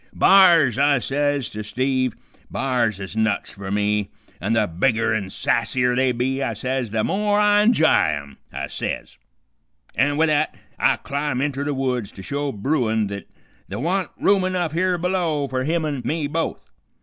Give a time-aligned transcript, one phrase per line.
[0.15, 2.15] "'B'ars,' I says to Steve,
[2.49, 4.09] 'b'ars is nuts fer me,
[4.41, 8.65] an' the bigger an' sassier they be,' I says, 'the more I inj'y 'em,' I
[8.65, 9.19] says,
[9.93, 13.27] an' with that I clim' inter the woods to show bruin th't
[13.69, 16.67] th' wa'n't room enough here below fer me an' him both.